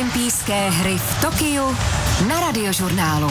[0.00, 1.76] Olympijské hry v Tokiu
[2.28, 3.30] na radiožurnálu.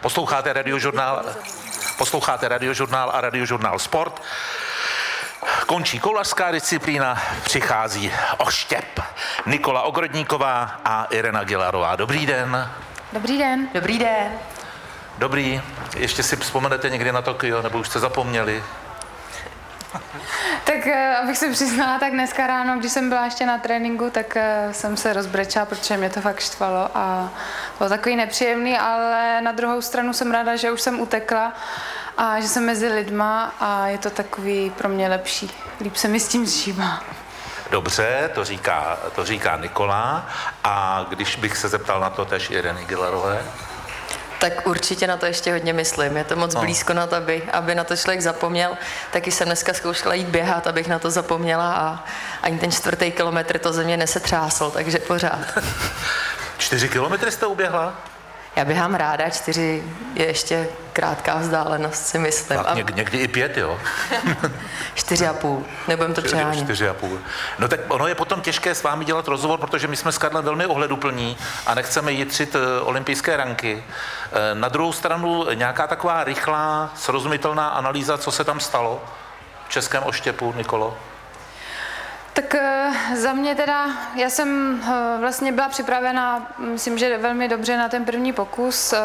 [0.00, 1.24] Posloucháte radiožurnál,
[1.98, 4.22] posloucháte radiožurnál a radiožurnál Sport.
[5.66, 9.00] Končí kolařská disciplína, přichází oštěp.
[9.46, 11.96] Nikola Ogrodníková a Irena Gilarová.
[11.96, 12.70] Dobrý den.
[13.12, 13.68] Dobrý den.
[13.74, 14.32] Dobrý den.
[15.18, 15.62] Dobrý.
[15.96, 18.62] Ještě si vzpomenete někdy na Tokio, nebo už jste zapomněli?
[20.68, 24.36] Tak eh, abych se přiznala, tak dneska ráno, když jsem byla ještě na tréninku, tak
[24.36, 27.30] eh, jsem se rozbrečela, protože mě to fakt štvalo a
[27.78, 31.52] bylo takový nepříjemný, ale na druhou stranu jsem ráda, že už jsem utekla
[32.16, 35.50] a že jsem mezi lidma a je to takový pro mě lepší.
[35.80, 37.00] Líp se mi s tím zžívá.
[37.70, 40.26] Dobře, to říká, to říká Nikola.
[40.64, 43.44] A když bych se zeptal na to tež Ireny Gilarové?
[44.40, 46.16] Tak určitě na to ještě hodně myslím.
[46.16, 46.60] Je to moc no.
[46.60, 48.76] blízko na to, aby, aby na to člověk zapomněl.
[49.12, 52.04] Taky jsem dneska zkoušela jít běhat, abych na to zapomněla a
[52.42, 55.58] ani ten čtvrtý kilometr to ze mě nesetřásl, takže pořád.
[56.58, 57.94] Čtyři kilometry jste uběhla?
[58.56, 62.58] Já běhám ráda, čtyři je ještě krátká vzdálenost, si myslím.
[62.58, 63.78] Tak něk, někdy i pět, jo?
[64.94, 66.64] čtyři a půl, nebudem to přehánět.
[66.64, 67.18] Čtyři a půl.
[67.58, 70.44] No tak ono je potom těžké s vámi dělat rozhovor, protože my jsme s Karlem
[70.44, 73.84] velmi ohleduplní a nechceme jitřit eh, olympijské ranky.
[74.32, 79.02] Eh, na druhou stranu nějaká taková rychlá, srozumitelná analýza, co se tam stalo
[79.68, 80.96] v českém oštěpu, Nikolo?
[82.38, 87.76] Tak eh, za mě teda, já jsem eh, vlastně byla připravena, myslím, že velmi dobře
[87.76, 88.92] na ten první pokus.
[88.92, 88.98] Eh,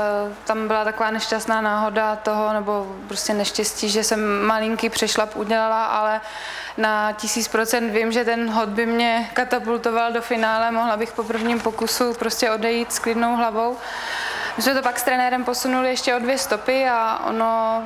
[0.43, 6.21] tam byla taková nešťastná náhoda toho, nebo prostě neštěstí, že jsem malinký přešlap udělala, ale
[6.77, 11.23] na tisíc procent vím, že ten hod by mě katapultoval do finále, mohla bych po
[11.23, 13.77] prvním pokusu prostě odejít s klidnou hlavou.
[14.57, 17.83] My jsme to pak s trenérem posunuli ještě o dvě stopy a ono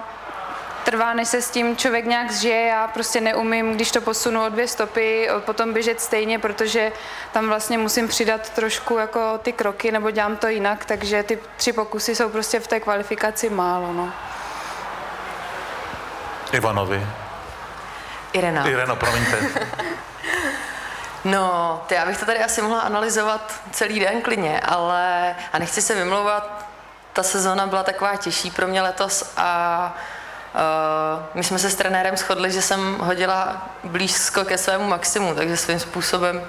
[0.88, 2.68] trvá, než se s tím člověk nějak zžije.
[2.68, 6.92] Já prostě neumím, když to posunu o dvě stopy, potom běžet stejně, protože
[7.32, 11.74] tam vlastně musím přidat trošku jako ty kroky, nebo dělám to jinak, takže ty tři
[11.74, 13.94] pokusy jsou prostě v té kvalifikaci málo.
[13.94, 14.14] No.
[16.52, 17.08] Ivanovi.
[18.34, 18.68] Irena.
[18.68, 19.38] Ireno, promiňte.
[21.26, 25.82] No, to já bych to tady asi mohla analyzovat celý den klidně, ale a nechci
[25.82, 26.66] se vymlouvat,
[27.14, 29.94] ta sezóna byla taková těžší pro mě letos a
[31.34, 35.80] my jsme se s trenérem shodli, že jsem hodila blízko ke svému maximu, takže svým
[35.80, 36.42] způsobem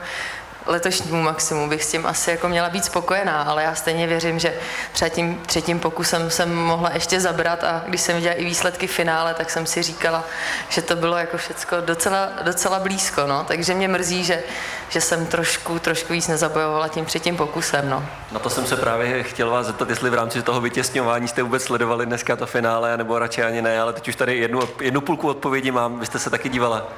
[0.68, 4.54] letošnímu maximu bych s tím asi jako měla být spokojená, ale já stejně věřím, že
[4.92, 9.34] třeba tím třetím pokusem jsem mohla ještě zabrat a když jsem viděla i výsledky finále,
[9.34, 10.24] tak jsem si říkala,
[10.68, 13.44] že to bylo jako všecko docela, docela blízko, no.
[13.44, 14.42] takže mě mrzí, že,
[14.88, 17.90] že jsem trošku, trošku víc nezabojovala tím třetím pokusem.
[17.90, 18.06] No.
[18.32, 21.62] Na to jsem se právě chtěl vás zeptat, jestli v rámci toho vytěsňování jste vůbec
[21.62, 25.28] sledovali dneska to finále, nebo radši ani ne, ale teď už tady jednu, jednu půlku
[25.28, 26.88] odpovědi mám, vy jste se taky dívala.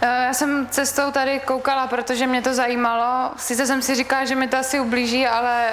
[0.00, 3.30] Eh, já jsem cestou tady koukala, protože mě to zajímalo.
[3.36, 5.70] Sice jsem si říkala, že mi to asi ublíží, ale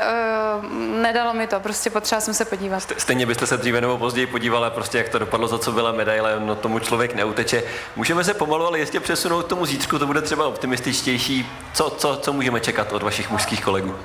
[0.59, 2.83] uh, nedalo mi to, prostě potřeba jsem se podívat.
[2.97, 6.39] Stejně byste se dříve nebo později podívala, prostě jak to dopadlo, za co byla medaile,
[6.39, 7.63] no tomu člověk neuteče.
[7.95, 11.50] Můžeme se pomalu, ale ještě přesunout tomu zítřku, to bude třeba optimističtější.
[11.73, 13.95] Co, co, co můžeme čekat od vašich mužských kolegů?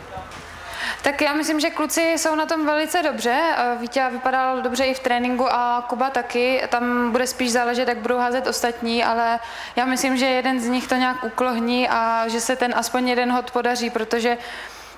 [1.03, 3.41] Tak já myslím, že kluci jsou na tom velice dobře.
[3.81, 6.63] Vítě vypadal dobře i v tréninku a Kuba taky.
[6.69, 9.39] Tam bude spíš záležet, jak budou házet ostatní, ale
[9.77, 13.33] já myslím, že jeden z nich to nějak uklohní a že se ten aspoň jeden
[13.33, 14.39] hod podaří, protože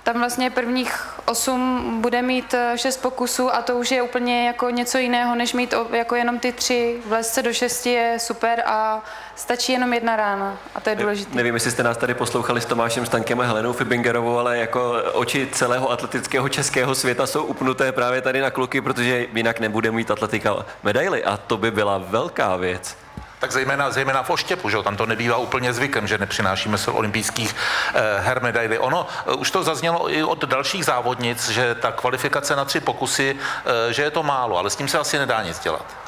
[0.03, 4.71] tam vlastně prvních osm bude mít eh, šest pokusů a to už je úplně jako
[4.71, 7.01] něco jiného, než mít jako jenom ty tři.
[7.07, 9.03] Vlez se do šesti je super a
[9.41, 11.37] stačí jenom jedna rána a to je důležité.
[11.37, 15.49] Nevím, jestli jste nás tady poslouchali s Tomášem Stankem a Helenou Fibingerovou, ale jako oči
[15.53, 20.67] celého atletického českého světa jsou upnuté právě tady na kluky, protože jinak nebude mít atletika
[20.83, 22.97] medaily a to by byla velká věc.
[23.39, 27.57] Tak zejména, zejména v oštěpu, že tam to nebývá úplně zvykem, že nepřinášíme se olympijských
[27.95, 28.79] eh, her medaily.
[28.79, 33.37] Ono eh, už to zaznělo i od dalších závodnic, že ta kvalifikace na tři pokusy,
[33.37, 36.00] eh, že je to málo, ale s tím se asi nedá nic dělat.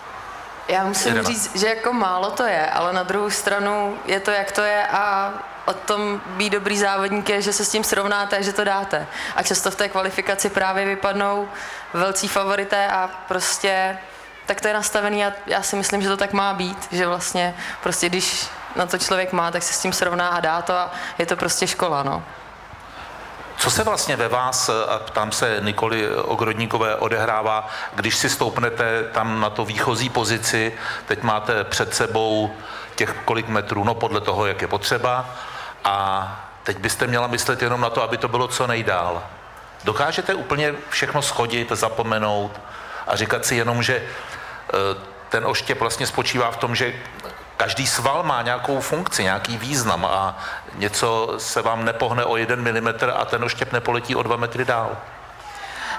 [0.72, 1.28] Já musím Jdeme.
[1.28, 4.86] říct, že jako málo to je, ale na druhou stranu je to, jak to je
[4.86, 5.32] a
[5.64, 9.06] o tom být dobrý závodník je, že se s tím srovnáte, že to dáte.
[9.36, 11.48] A často v té kvalifikaci právě vypadnou
[11.92, 13.98] velcí favorité a prostě
[14.46, 17.54] tak to je nastavený a já si myslím, že to tak má být, že vlastně
[17.82, 18.46] prostě když
[18.76, 21.36] na to člověk má, tak se s tím srovná a dá to a je to
[21.36, 22.22] prostě škola, no.
[23.62, 29.40] Co se vlastně ve vás, a ptám se Nikoli Ogrodníkové, odehrává, když si stoupnete tam
[29.40, 30.72] na to výchozí pozici,
[31.06, 32.54] teď máte před sebou
[32.94, 35.30] těch kolik metrů, no podle toho, jak je potřeba,
[35.84, 39.22] a teď byste měla myslet jenom na to, aby to bylo co nejdál.
[39.84, 42.60] Dokážete úplně všechno schodit, zapomenout
[43.06, 44.02] a říkat si jenom, že
[44.72, 44.96] Eh,
[45.28, 46.94] ten oštěp vlastně spočívá v tom, že
[47.62, 50.38] každý sval má nějakou funkci, nějaký význam a
[50.74, 54.96] něco se vám nepohne o jeden milimetr a ten oštěp nepoletí o dva metry dál.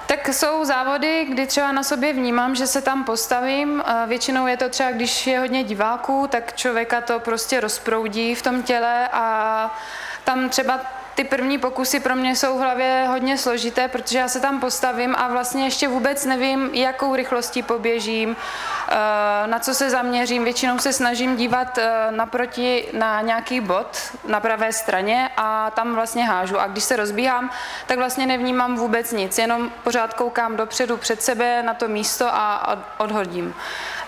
[0.05, 3.83] Tak jsou závody, kdy třeba na sobě vnímám, že se tam postavím.
[4.07, 8.63] Většinou je to třeba, když je hodně diváků, tak člověka to prostě rozproudí v tom
[8.63, 9.75] těle a
[10.23, 10.79] tam třeba
[11.15, 15.15] ty první pokusy pro mě jsou v hlavě hodně složité, protože já se tam postavím
[15.15, 18.35] a vlastně ještě vůbec nevím, jakou rychlostí poběžím,
[19.45, 20.43] na co se zaměřím.
[20.43, 23.97] Většinou se snažím dívat eh, naproti na nějaký bod
[24.27, 26.59] na pravé straně a tam vlastně hážu.
[26.59, 27.49] A když se rozbíhám,
[27.87, 32.77] tak vlastně nevnímám vůbec nic, jenom pořád koukám dopředu před sebe na to místo a
[32.97, 33.55] odhodím.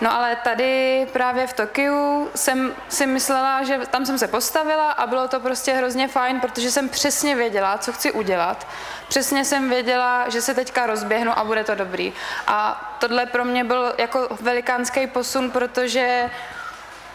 [0.00, 5.06] No ale tady právě v Tokiu jsem si myslela, že tam jsem se postavila a
[5.06, 8.66] bylo to prostě hrozně fajn, protože jsem přesně věděla, co chci udělat.
[9.08, 12.12] Přesně jsem věděla, že se teďka rozběhnu a bude to dobrý.
[12.46, 14.28] A tohle pro mě byl jako
[14.76, 16.30] velikánský posun, protože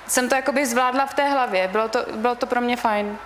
[0.07, 1.67] jsem to jakoby zvládla v té hlavě.
[1.67, 3.17] Bylo to, bylo to pro mě fajn.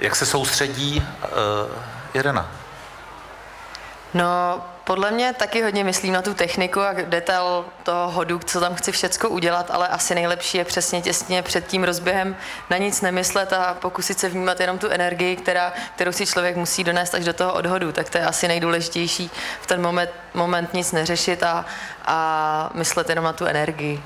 [0.00, 2.57] Jak se soustředí uh, Irena?
[4.14, 8.74] No, podle mě taky hodně myslím na tu techniku a detail toho hodu, co tam
[8.74, 12.36] chci všecko udělat, ale asi nejlepší je přesně těsně před tím rozběhem
[12.70, 16.84] na nic nemyslet a pokusit se vnímat jenom tu energii, která, kterou si člověk musí
[16.84, 17.92] donést až do toho odhodu.
[17.92, 21.64] Tak to je asi nejdůležitější v ten moment, moment nic neřešit a,
[22.04, 24.02] a myslet jenom na tu energii.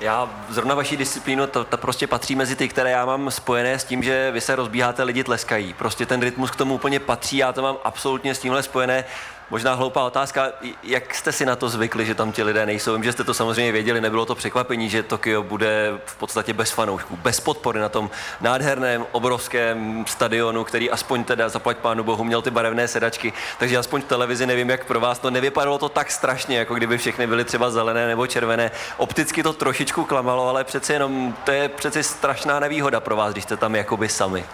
[0.00, 3.84] Já zrovna vaší disciplínu, to, to prostě patří mezi ty, které já mám spojené s
[3.84, 5.74] tím, že vy se rozbíháte, lidi tleskají.
[5.74, 9.04] Prostě ten rytmus k tomu úplně patří, já to mám absolutně s tímhle spojené.
[9.50, 10.48] Možná hloupá otázka,
[10.82, 12.92] jak jste si na to zvykli, že tam ti lidé nejsou?
[12.92, 16.70] Vím, že jste to samozřejmě věděli, nebylo to překvapení, že Tokio bude v podstatě bez
[16.70, 18.10] fanoušků, bez podpory na tom
[18.40, 23.32] nádherném, obrovském stadionu, který aspoň teda, zaplať pánu bohu, měl ty barevné sedačky.
[23.58, 26.98] Takže aspoň v televizi nevím, jak pro vás to nevypadalo to tak strašně, jako kdyby
[26.98, 28.70] všechny byly třeba zelené nebo červené.
[28.96, 33.44] Opticky to trošičku klamalo, ale přece jenom to je přeci strašná nevýhoda pro vás, když
[33.44, 34.44] jste tam jakoby sami.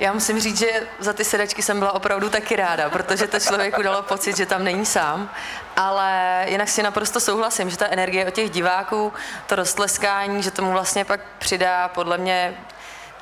[0.00, 3.82] Já musím říct, že za ty sedačky jsem byla opravdu taky ráda, protože to člověku
[3.82, 5.30] dalo pocit, že tam není sám.
[5.76, 9.12] Ale jinak si naprosto souhlasím, že ta energie od těch diváků,
[9.46, 12.54] to roztleskání, že tomu vlastně pak přidá podle mě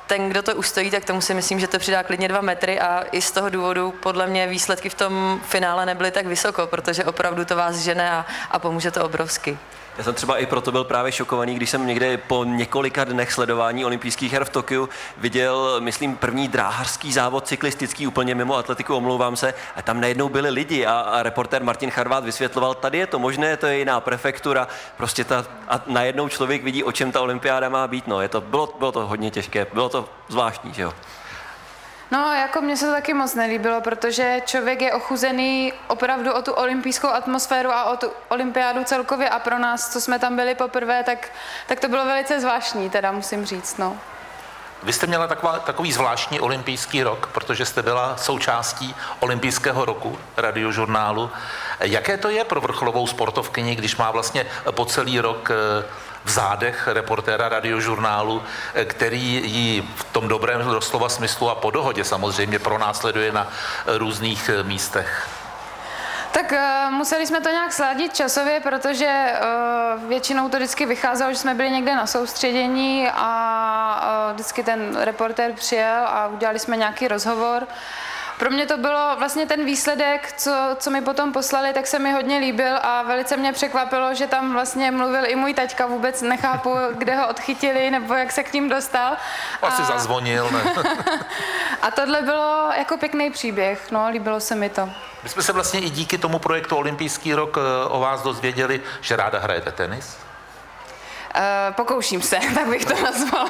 [0.07, 3.03] ten, kdo to ustojí, tak tomu si myslím, že to přidá klidně dva metry a
[3.11, 7.45] i z toho důvodu podle mě výsledky v tom finále nebyly tak vysoko, protože opravdu
[7.45, 9.57] to vás žene a, a pomůže to obrovsky.
[9.97, 13.85] Já jsem třeba i proto byl právě šokovaný, když jsem někde po několika dnech sledování
[13.85, 19.53] olympijských her v Tokiu viděl, myslím, první dráhařský závod cyklistický úplně mimo atletiku, omlouvám se,
[19.75, 23.57] a tam najednou byli lidi a, a reportér Martin Charvát vysvětloval, tady je to možné,
[23.57, 24.67] to je jiná prefektura,
[24.97, 28.41] prostě ta, a najednou člověk vidí, o čem ta olympiáda má být, no, je to,
[28.41, 30.93] bylo, bylo to hodně těžké, bylo to zvláštní, že jo.
[32.11, 36.51] No, jako mně se to taky moc nelíbilo, protože člověk je ochuzený opravdu o tu
[36.51, 41.03] olympijskou atmosféru a o tu olympiádu celkově a pro nás, co jsme tam byli poprvé,
[41.03, 41.29] tak,
[41.67, 43.97] tak to bylo velice zvláštní, teda musím říct, no.
[44.83, 51.29] Vy jste měla taková, takový zvláštní olympijský rok, protože jste byla součástí olympijského roku radiožurnálu.
[51.79, 55.85] Jaké to je pro vrcholovou sportovkyni, když má vlastně po celý rok eh,
[56.27, 58.43] v zádech reportéra radiožurnálu,
[58.73, 63.47] eh, který ji v tom dobrém doslova smyslu a po dohodě samozřejmě pronásleduje na
[63.85, 65.27] různých eh, místech?
[66.31, 66.53] Tak
[66.89, 69.33] museli jsme to nějak sladit časově, protože
[70.07, 76.03] většinou to vždycky vycházelo, že jsme byli někde na soustředění a vždycky ten reportér přijel
[76.07, 77.67] a udělali jsme nějaký rozhovor.
[78.37, 82.11] Pro mě to bylo vlastně ten výsledek, co, co mi potom poslali, tak se mi
[82.11, 86.75] hodně líbil a velice mě překvapilo, že tam vlastně mluvil i můj taťka, vůbec nechápu,
[86.97, 89.17] kde ho odchytili nebo jak se k ním dostal.
[89.61, 89.85] Asi a...
[89.85, 90.73] zazvonil, ne?
[91.81, 94.89] a tohle bylo jako pěkný příběh, no, líbilo se mi to.
[95.23, 99.15] My jsme se vlastně i díky tomu projektu Olympijský rok eh, o vás dozvěděli, že
[99.15, 100.17] ráda hrajete tenis.
[101.35, 103.49] Uh, pokouším se, tak bych to nazvala.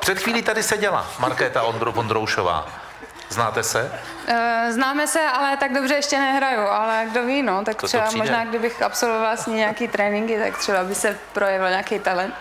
[0.00, 2.85] Před chvílí tady seděla Markéta Ondroušová.
[3.28, 4.00] Znáte se?
[4.28, 4.36] Uh,
[4.70, 8.16] známe se, ale tak dobře ještě nehraju, ale kdo ví, no, tak to třeba to
[8.16, 12.34] možná, kdybych absolvovala s ní nějaký tréninky, tak třeba by se projevil nějaký talent.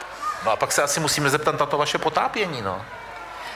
[0.46, 2.86] No a pak se asi musíme zeptat na to vaše potápění, no.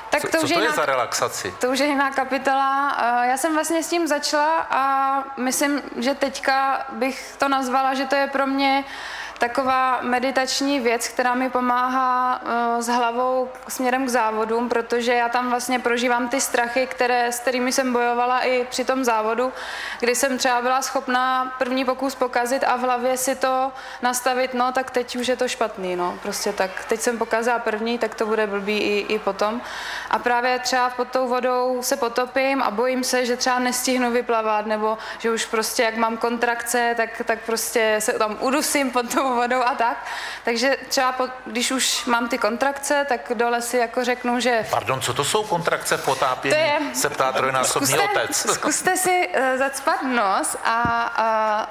[0.09, 1.53] Tak to co, už co to je, je za relaxaci?
[1.59, 2.97] To už je jiná kapitola.
[2.99, 8.05] Eh, já jsem vlastně s tím začala a myslím, že teďka bych to nazvala, že
[8.05, 14.05] to je pro mě uh, taková meditační věc, která mi pomáhá uh, s hlavou směrem
[14.05, 18.67] k závodům, protože já tam vlastně prožívám ty strachy, které, s kterými jsem bojovala i
[18.69, 19.53] při tom závodu,
[19.99, 24.71] kdy jsem třeba byla schopná první pokus pokazit a v hlavě si to nastavit, no
[24.71, 28.25] tak teď už je to špatný, no prostě tak teď jsem pokazila první, tak to
[28.25, 29.61] bude blbý i, i potom.
[30.09, 34.65] A právě třeba pod tou vodou se potopím a bojím se, že třeba nestihnu vyplavat,
[34.65, 39.28] nebo že už prostě jak mám kontrakce, tak, tak prostě se tam udusím pod tou
[39.29, 40.05] tou vodou a tak.
[40.43, 44.65] Takže třeba po, když už mám ty kontrakce, tak dole si jako řeknu, že...
[44.69, 46.55] Pardon, co to jsou kontrakce v potápění?
[46.55, 48.53] To je- Se ptá trojnásobný zkuste, otec.
[48.53, 50.81] Zkuste si uh, zacpat nos a,
[51.17, 51.67] a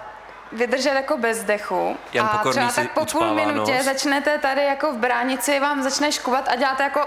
[0.52, 1.96] vydržet jako bez dechu.
[2.12, 3.84] Jan a Pokorný třeba tak po půl minutě nos.
[3.84, 7.06] začnete tady jako v bránici, vám začne škubat a děláte jako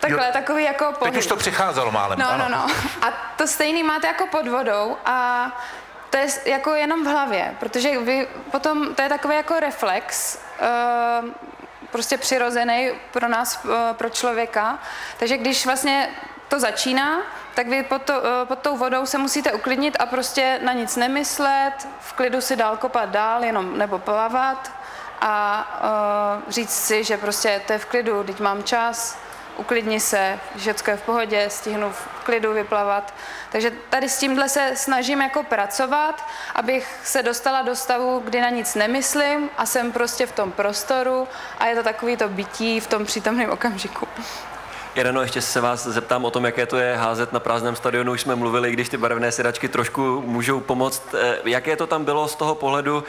[0.00, 0.32] takhle, Jo.
[0.32, 1.12] takový jako pohyb.
[1.14, 2.18] Teď už to přicházelo málem.
[2.18, 2.44] No, ano.
[2.48, 2.66] no, no.
[3.02, 5.46] A to stejný máte jako pod vodou a
[6.10, 10.38] to je jako jenom v hlavě, protože vy potom, to je takový jako reflex,
[11.22, 11.28] uh,
[11.90, 14.78] prostě přirozený pro nás, uh, pro člověka.
[15.18, 16.10] Takže když vlastně
[16.48, 17.22] to začíná,
[17.54, 20.96] tak vy pod, to, uh, pod tou vodou se musíte uklidnit a prostě na nic
[20.96, 24.72] nemyslet, v klidu si dál kopat dál, jenom nebo plavat
[25.20, 25.66] a
[26.44, 29.18] uh, říct si, že prostě to je v klidu, teď mám čas,
[29.56, 31.92] uklidni se, všechno je v pohodě, stihnu
[32.30, 33.14] klidu vyplavat.
[33.52, 38.50] Takže tady s tímhle se snažím jako pracovat, abych se dostala do stavu, kdy na
[38.50, 42.86] nic nemyslím a jsem prostě v tom prostoru a je to takový to bytí v
[42.86, 44.08] tom přítomném okamžiku.
[44.94, 48.12] Jareno, ještě se vás zeptám o tom, jaké to je házet na prázdném stadionu.
[48.12, 51.14] Už jsme mluvili, když ty barevné sedačky trošku můžou pomoct.
[51.14, 53.04] Eh, Jaké to tam bylo z toho pohledu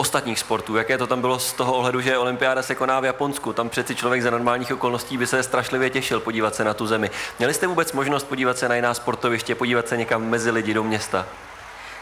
[0.00, 0.76] ostatních sportů?
[0.76, 3.52] Jaké to tam bylo z toho ohledu, že olympiáda se koná v Japonsku?
[3.52, 7.10] Tam přeci člověk za normálních okolností by se strašlivě těšil podívat se na tu zemi.
[7.38, 10.82] Měli jste vůbec možnost podívat se na jiná sportoviště, podívat se někam mezi lidi do
[10.82, 11.26] města?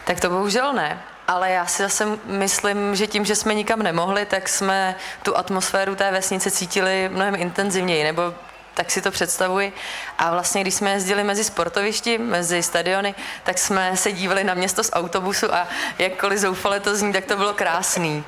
[0.05, 1.03] Tak to bohužel ne.
[1.27, 5.95] Ale já si zase myslím, že tím, že jsme nikam nemohli, tak jsme tu atmosféru
[5.95, 8.33] té vesnice cítili mnohem intenzivněji, nebo
[8.77, 9.73] tak si to představuji.
[10.17, 14.83] A vlastně, když jsme jezdili mezi sportovišti, mezi stadiony, tak jsme se dívali na město
[14.83, 15.67] z autobusu a
[15.99, 18.23] jakkoliv zoufale to zní, tak to bylo krásný.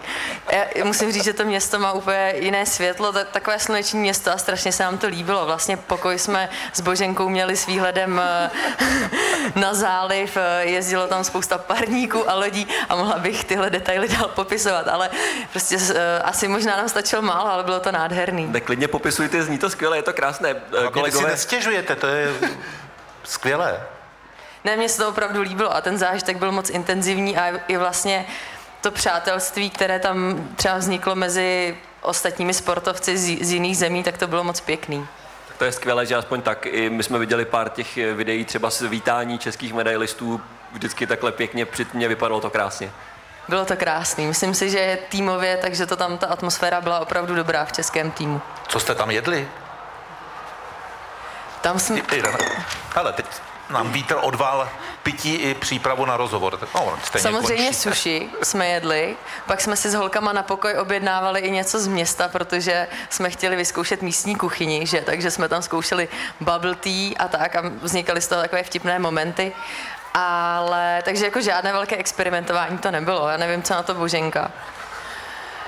[0.75, 4.71] Já musím říct, že to město má úplně jiné světlo, takové sluneční město a strašně
[4.71, 5.45] se nám to líbilo.
[5.45, 8.49] Vlastně pokoj jsme s Boženkou měli s výhledem eh,
[9.55, 14.27] na záliv, eh, jezdilo tam spousta parníků a lodí a mohla bych tyhle detaily dál
[14.35, 15.09] popisovat, ale
[15.51, 18.51] prostě eh, asi možná nám stačilo málo, ale bylo to nádherný.
[18.51, 20.38] Tak klidně popisujte, zní to skvěle, je to krásné.
[20.45, 22.33] Eh, Hlavně vy si Kolegové, nestěžujete, to je
[23.23, 23.81] skvělé.
[24.63, 28.25] Ne, mně se to opravdu líbilo a ten zážitek byl moc intenzivní a i vlastně
[28.81, 34.27] to přátelství, které tam třeba vzniklo mezi ostatními sportovci z, z jiných zemí, tak to
[34.27, 35.07] bylo moc pěkný.
[35.57, 36.65] To je skvělé, že aspoň tak.
[36.65, 40.41] I my jsme viděli pár těch videí třeba z vítání českých medailistů,
[40.71, 42.91] vždycky takhle pěkně při mě vypadalo to krásně.
[43.47, 44.27] Bylo to krásný.
[44.27, 48.11] Myslím si, že je týmově, takže to tam ta atmosféra byla opravdu dobrá v českém
[48.11, 48.41] týmu.
[48.67, 49.47] Co jste tam jedli?
[51.61, 52.37] Tam jsme, Irena.
[52.95, 53.25] Ale teď
[53.69, 54.69] nám vítr odval
[55.03, 56.59] pití i přípravu na rozhovor.
[56.75, 57.73] No, Samozřejmě končí.
[57.73, 59.15] suši jsme jedli,
[59.47, 63.55] pak jsme si s holkama na pokoj objednávali i něco z města, protože jsme chtěli
[63.55, 65.01] vyzkoušet místní kuchyni, že?
[65.01, 66.07] takže jsme tam zkoušeli
[66.39, 69.53] bubble tea a tak a vznikaly z toho takové vtipné momenty.
[70.13, 73.29] Ale takže jako žádné velké experimentování to nebylo.
[73.29, 74.51] Já nevím, co na to Boženka.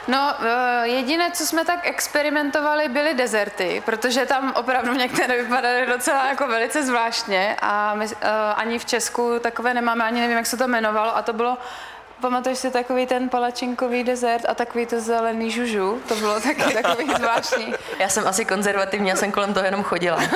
[0.08, 6.28] No, eh, jediné, co jsme tak experimentovali, byly dezerty, protože tam opravdu některé vypadaly docela
[6.28, 10.58] jako velice zvláštně a my eh, ani v Česku takové nemáme, ani nevím, jak se
[10.58, 11.58] to jmenovalo a to bylo
[12.22, 16.02] Pamatuješ si takový ten palačinkový dezert a takový to zelený žužu?
[16.08, 17.74] To bylo taky takový zvláštní.
[18.00, 20.20] Já jsem asi konzervativní, já jsem kolem toho jenom chodila.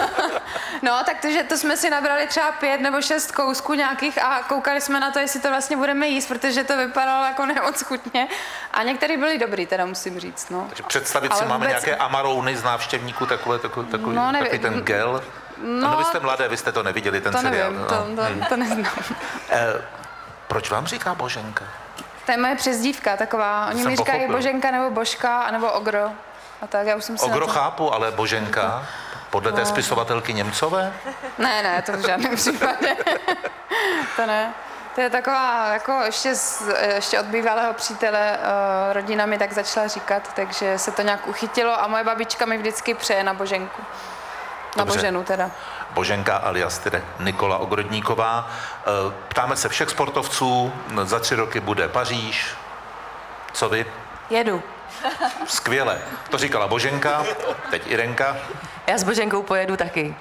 [0.81, 4.43] No, tak to, že to jsme si nabrali třeba pět nebo šest kousků nějakých a
[4.43, 8.27] koukali jsme na to, jestli to vlastně budeme jíst, protože to vypadalo jako nemoc chutně.
[8.73, 10.65] A některý byli dobrý, teda musím říct, no.
[10.67, 14.31] Takže představit si Ale máme vůbec- nějaké amarouny z návštěvníků, takové, takový, takový, No, no,
[14.31, 14.45] nevím.
[14.51, 15.23] takový ten gel.
[15.63, 17.71] No, no, vy jste mladé, vy jste to neviděli, ten To seriál.
[17.71, 17.87] nevím, no.
[17.87, 17.95] to,
[18.39, 18.93] to, to neznám.
[20.45, 21.65] Eh, proč vám říká Boženka?
[22.25, 23.67] To je moje přezdívka taková.
[23.67, 24.35] Oni Jsem mi říkají pochopil.
[24.35, 26.11] Boženka nebo Božka, nebo Ogro.
[26.61, 27.51] A tak já už jsem si Ogro to...
[27.51, 28.85] chápu, ale Boženka,
[29.29, 30.93] podle té spisovatelky Němcové?
[31.37, 32.95] Ne, ne, to v žádném případě.
[34.15, 34.53] to ne.
[34.95, 36.63] To je taková, jako ještě, z,
[36.95, 41.81] ještě od bývalého přítele uh, rodina mi tak začala říkat, takže se to nějak uchytilo
[41.83, 43.81] a moje babička mi vždycky přeje na Boženku.
[44.77, 44.97] Na Dobře.
[44.97, 45.51] Boženu teda.
[45.95, 48.47] Boženka alias tedy Nikola Ogrodníková.
[48.49, 50.73] Eh, Ptáme se všech sportovců,
[51.03, 52.47] za tři roky bude Paříž.
[53.53, 53.85] Co vy?
[54.29, 54.63] Jedu.
[55.47, 56.01] Skvěle.
[56.29, 57.23] To říkala Boženka,
[57.71, 58.37] teď Irenka.
[58.87, 60.15] Já s Boženkou pojedu taky.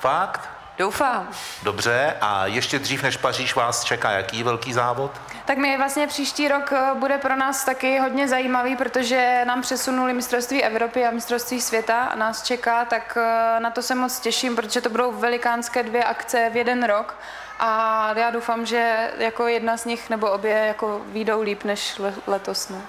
[0.00, 0.48] Fakt?
[0.78, 1.28] Doufám.
[1.62, 2.14] Dobře.
[2.20, 5.10] A ještě dřív než Paříž vás čeká jaký velký závod?
[5.44, 10.12] Tak my vlastně příští rok eh, bude pro nás taky hodně zajímavý, protože nám přesunuli
[10.12, 14.56] mistrovství Evropy a mistrovství světa a nás čeká, tak eh, na to se moc těším,
[14.56, 17.14] protože to budou velikánské dvě akce v jeden rok
[17.58, 22.14] a já doufám, že jako jedna z nich nebo obě jako výjdou líp než le-
[22.26, 22.68] letos.
[22.68, 22.82] No.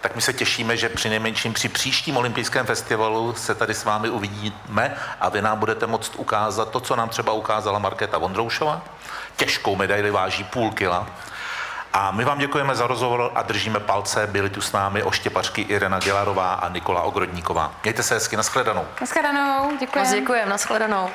[0.00, 4.08] Tak my se těšíme, že při nejmenším při příštím olympijském festivalu se tady s vámi
[4.08, 8.82] uvidíme a vy nám budete moct ukázat to, co nám třeba ukázala Markéta Vondroušova.
[9.36, 11.06] Těžkou medaili váží půl kila.
[11.92, 14.26] A my vám děkujeme za rozhovor a držíme palce.
[14.26, 17.72] Byli tu s námi oštěpařky Irena Gelarová a Nikola Ogrodníková.
[17.82, 18.86] Mějte se hezky, nashledanou.
[19.00, 20.10] Nashledanou, děkujeme.
[20.10, 21.10] Moc děkujem, nashledanou.